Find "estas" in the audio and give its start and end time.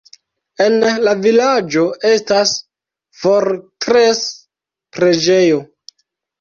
2.13-2.55